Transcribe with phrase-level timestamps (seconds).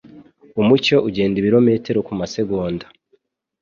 [0.61, 2.85] Umucyo ugenda ibirometero kumasegonda.